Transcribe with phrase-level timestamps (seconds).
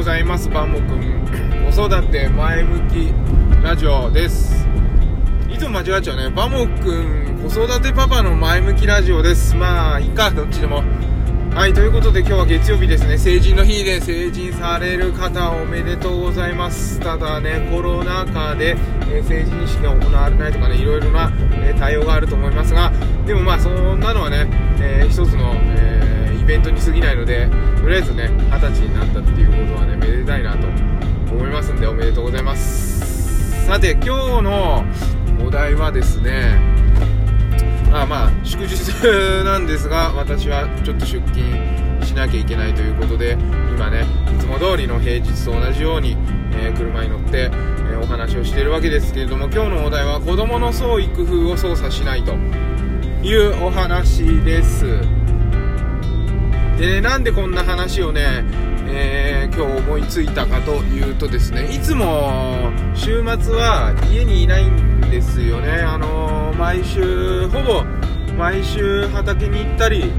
[0.00, 0.48] ございます。
[0.48, 3.12] バンモくん子育て前向き
[3.62, 4.66] ラジオです。
[5.50, 6.30] いつも間違っちゃうね。
[6.30, 9.54] バモくん子育てパパの前向きラジオです。
[9.54, 10.82] まあいいかどっちでも。
[11.54, 13.18] はいということで今日は月曜日ですね。
[13.18, 16.98] 成人の日で成人される方おめでとうございます。
[17.00, 18.78] ただねコロナ禍で、
[19.12, 21.30] え、成人式が行われないとかねいろいろな、
[21.62, 22.90] え、対応があると思いますが。
[23.26, 24.46] でもまあそんなのはね、
[24.80, 26.09] えー、一つの、えイ
[26.50, 27.48] ベントに過ぎないので
[27.80, 30.66] とりあえずね二十歳になったっていうことはねめでたいなと
[31.32, 33.66] 思いますんでおめでとうございます。
[33.66, 34.84] さて今日の
[35.46, 36.58] お題はですね
[37.92, 38.74] まあまあ祝日
[39.44, 43.34] なんですが私はちょっと出勤しなきゃいけないということで
[43.70, 44.04] 今ね
[44.34, 46.16] いつも通りの平日と同じように、
[46.54, 52.32] えー、車に乗って、えー、お話をしているわけですけれども今日のお題は子供の創意工夫を操作しないと
[53.22, 55.29] いうお話です。
[56.80, 58.42] で、なんでこんな話をね、
[58.88, 65.82] えー、今日思いついたかというとですねいつも週末は家にいないんですよね。
[65.82, 67.84] あのー、毎週ほぼ
[68.38, 70.10] 毎週畑に行ったり、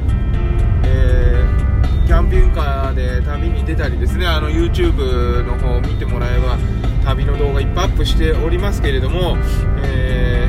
[0.86, 4.28] えー、キャンピングカーで旅に出たりですね。
[4.28, 6.59] あの YouTube の方を見てもらえば
[7.04, 9.36] 旅の動画いっぱいアップしておりますけれども、
[9.84, 10.48] え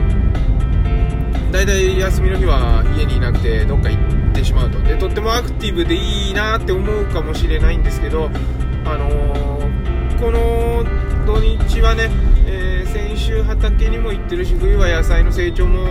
[1.48, 4.80] ー、だいたい休みの日は家にいなくてどっか行ってってしまうと。
[4.80, 8.30] でとってもアクティブでいいなって思うかもしれないんですけど、
[8.84, 10.84] あのー、この
[11.27, 12.11] 土日はね、
[12.47, 15.86] えー、先週畑にも行ってるし冬は野菜の成長も、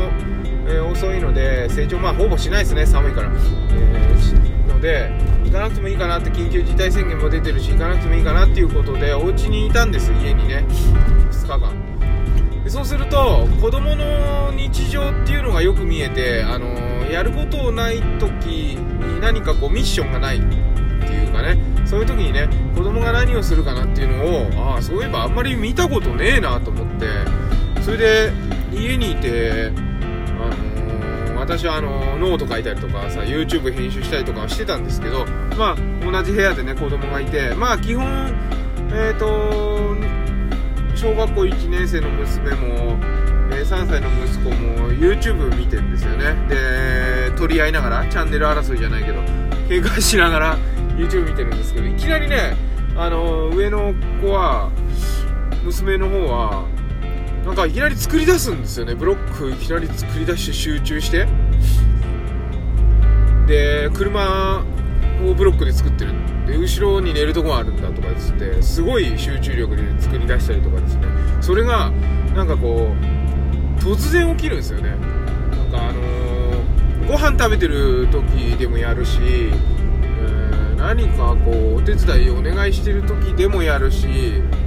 [0.68, 5.12] えー、遅いので成長まあほぼしないですね寒いから、えー、ので
[5.46, 10.66] 行かなくてもいいかなって緊急事態宣言も出てるし行かなくてもいいかなっていうことでお家にいたんです家にね。
[11.32, 12.01] 2日間。
[12.72, 16.68] そうすると子供の日常っていうのがよく見えて、あの、
[17.12, 20.56] やることない時に何かこうミッションがないって
[21.14, 27.08] いうかねそういう時にね子供が何をするかなっていうのをああそういえばあんまり見たことねえなと思って
[27.82, 28.32] それで
[28.72, 35.26] 家にいて、あのー、私はあのノート書いたりとかさ YouTube 編集したりとかしてたんですけど
[35.58, 38.34] まあ同じ部屋でね子供がいてまあ基本
[38.94, 39.71] えっ、と
[41.02, 42.96] 小学校1年生の娘も、
[43.52, 46.36] え、3歳の息子も YouTube 見てるんですよね。
[46.48, 49.18] で取り合いながらチャンネル争いじゃないけど
[49.68, 50.58] 喧嘩しながら
[50.96, 52.56] YouTube 見てるんですけどいきなりね
[52.96, 54.70] あの上の子は
[55.64, 56.68] 娘の方は
[57.48, 58.94] なんかいきなり作り出すんですよね。
[58.94, 61.28] ブロックいきなり作り出して集中して。
[63.48, 64.64] で車
[65.28, 66.14] をブロックで作ってる。
[66.48, 71.04] で後ろに寝るとこがあるんだとかつってすごい集中力で作り出したりとかですね。
[71.42, 71.92] それが
[72.36, 74.90] なんかこう突然起きるんですよね。
[74.90, 84.08] なんかあのー、ご飯食べてる時でもやるし、えー、何かこうお手伝いお願いしてる時でもやるし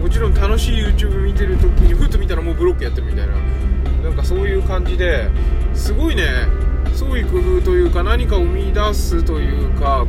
[0.00, 3.34] もちろん楽しい YouTube 見てる時にふっと見たらもうブロックやってるみたいな
[4.02, 5.28] なんかそういう感じで
[5.74, 6.24] すごいね
[6.94, 10.06] 創意工夫というか何かを生み出すというか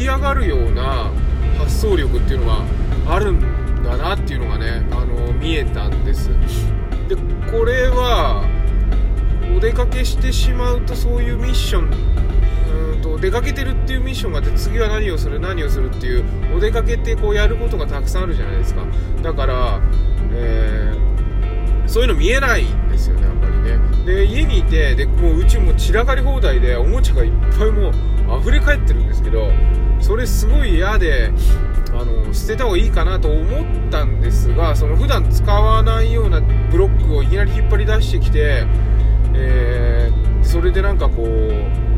[0.00, 1.12] き上がるような
[1.58, 2.64] 発想力っていうのが
[3.06, 6.30] あるんだなっていうのがねあの見えたんです。
[7.08, 7.16] で
[7.50, 8.48] これは
[9.54, 11.90] お出かけしてしまうとそういうミッション
[12.94, 16.24] うんと出かけてるっていうミッションがあって次は何をする何をするっていう
[16.56, 18.86] お出かけってこうやることがたくさんあるじゃないですか。
[19.22, 19.80] だから、
[20.32, 23.49] えー、そういうの見えないんですよねあんまり。
[23.49, 23.49] ね
[24.04, 29.50] で家にいてでもううちも散らかり放題でおもちゃがいっぱいもう溢れ返ってるんですけど
[30.00, 31.30] それすごい嫌で
[31.92, 36.40] あの捨てた方がいいかなと思ったんですがその普段使わないような
[36.70, 38.64] ブロックをいきなり引っ張り出してきて、
[39.34, 41.90] えー、それでなんかこう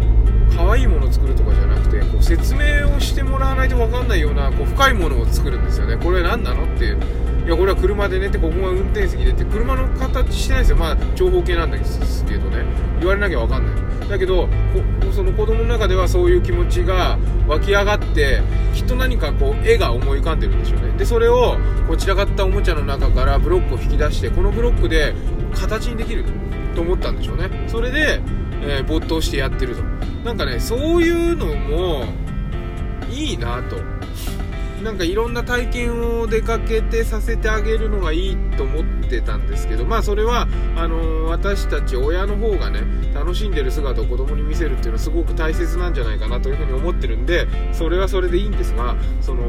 [0.55, 5.97] 可愛いものを作るとかじゃなくてこう説明をしてもらわないと分かんないようなこう深いものを作るんですよね。
[5.97, 6.99] これ何なのっていう
[7.45, 10.77] いやこれは車で寝てここが運転席でって車の形してないですよ。
[10.77, 12.65] まあ長方形なんですけどね。
[13.01, 14.09] 言われなきゃ分かんない。
[14.09, 14.49] だけど
[15.13, 17.19] その子供の中ではそういう気持ちが
[17.49, 18.43] 湧き上がって
[18.75, 20.93] きっと何かこう絵が思い浮かんでるんでしょうね。
[20.97, 21.57] でそれを
[21.89, 25.15] こちらかったおもちゃの中からブロックを引き出してこのブロックで
[25.53, 26.25] 形にできる
[26.77, 27.51] と思ったんでしょうね。
[27.67, 28.21] それで、
[28.63, 29.83] えー、没頭してやってると。
[30.25, 32.05] なんかねそういうのも
[33.11, 33.77] いいなと。
[34.83, 42.83] なんかいろんな体験を出かけてさせてあげるのがいいと思ってたんですけど、まあそれは、あの、私たち親の方がね、
[43.15, 49.43] 楽しんでる姿を子供に見せるっていうのはすごく大切なんじゃないかなというふうに思ってるんで、それはそれでいいんですが、その、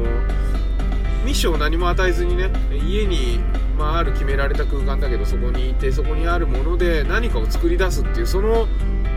[1.24, 3.40] ミッションを何も与えずにね、家に、
[3.78, 8.68] まあ、ある決められた空間だけどそこにいて、そこにあるもので何かを作り出すっていう、その、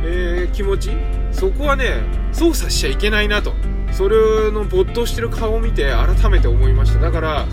[0.03, 0.91] えー、気持ち、
[1.31, 3.53] そこはね、操作しちゃいけないなと。
[3.91, 6.99] それの没頭してる顔を見て改めて思いました。
[6.99, 7.47] だから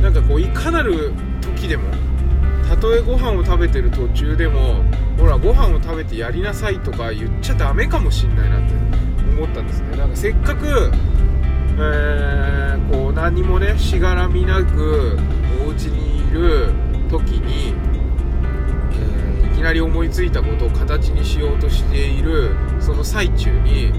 [0.00, 1.84] なんかこういかなる時でも
[2.68, 4.82] たとえご飯を食べてる途中でも
[5.18, 8.74] ほらご飯を食べてやりなさいとか言っちゃダメかもしんないなって
[9.36, 9.96] 思ったんですね。
[9.96, 10.90] なんかせっかく、
[11.78, 15.18] えー、こう何もねしがらみなく
[15.66, 16.70] お家にいる
[17.10, 17.74] 時に、
[18.94, 23.92] えー、いきなり思いついたことを形にしようとしているその最中に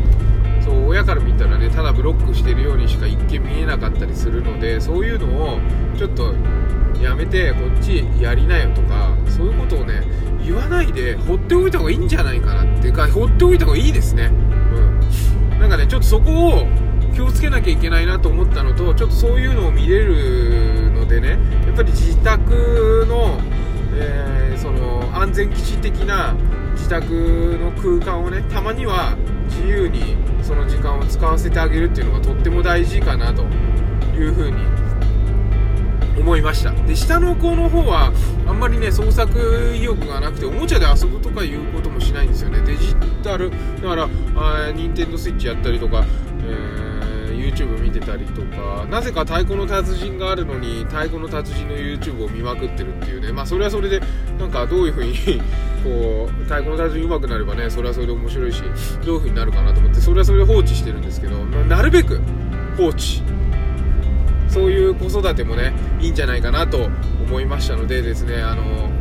[0.63, 5.59] そう親から見たらねただブロックしてるようにしか一見見えなかったりするのでそういうのを
[5.97, 6.33] ちょっと
[7.01, 10.01] やめてこっちやりなよとかそういうことをね
[10.43, 14.25] 言わないで放っておいた方がいいんじゃないかなっていうか放っておいた方がいいですね。
[14.25, 15.59] うん。
[15.59, 16.67] なんかねちょっとそこを
[17.13, 23.39] 気をつけなきゃいけないなと思ったのとちょっとそういうのを見れるのでねやっぱり自宅の、
[23.95, 26.33] えー、その安全基地的な
[26.73, 29.15] 自宅の空間をねたまには
[29.47, 30.17] 自由に
[30.53, 33.41] その時間を使わせてあげるっていうのがとっても大事かなと
[34.15, 34.57] いうふうに
[36.19, 36.71] 思いました。
[36.71, 38.13] で下の子の方は
[38.45, 42.61] あんまりね創作意欲がなくておもちゃで遊ぶとかいうこともしないんですよね。
[42.61, 46.05] デジタルだからあ任天堂スイッチやったりとか、
[46.41, 46.92] えー、
[47.35, 53.31] YouTube 見てたりとかなぜか太鼓の達人があるのに太鼓の達人の YouTube を見まくってるっていうね。
[53.31, 54.01] まあそれはそれで
[54.39, 55.13] なんかどういう風に
[55.83, 58.61] こう太鼓の達人上手くなればねそれはそれで面白いし
[59.05, 62.21] どういう風になるかなと思ってそれはそれで放置してるんですけど、まあ、なるべく
[62.77, 63.21] 放置。
[64.49, 66.87] そういう子育てもねいいんじゃないかなと
[67.25, 68.91] 思いましたのでですねあの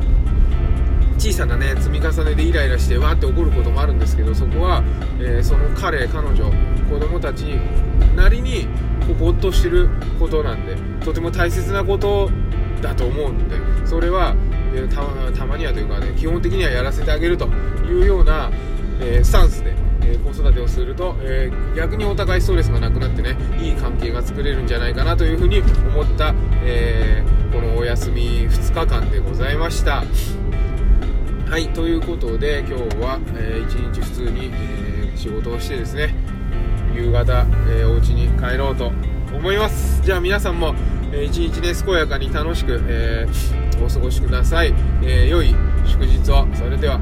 [1.18, 4.82] 小さなね積み重ねでイライラしてわーって怒ることもあるんですけどそこは、
[5.20, 6.50] えー、その彼彼女
[6.92, 7.44] 子供たち
[8.14, 8.66] なりに
[9.06, 12.30] こうぼっとしてることなんでとても大切なこと
[12.82, 13.56] だと思うんで
[13.86, 14.36] それは
[14.74, 15.02] えた
[15.32, 17.46] たまにはというかね基本的にはやらせてあげると
[17.86, 18.50] いうような、
[19.00, 26.34] えー、スタンスで、えー、子育てをすると、え、逆にお互いストレスがなくなってねいい関係が作れるんじゃないかなというふうに思った、
[26.64, 30.04] えこのお休み2日間でございました。
[31.48, 36.14] はいということで今日は、えー、1日普通に、え仕事をしてですね
[36.94, 38.92] 夕方、えー、お家に帰ろうと
[39.34, 40.02] 思います。
[40.02, 40.74] じゃあ皆さんも
[41.12, 45.54] え一日ね健やかに楽しく、えー、お過ごしください、えー、良い
[45.84, 46.46] 祝日を。
[46.54, 46.98] それでは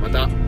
[0.00, 0.43] また。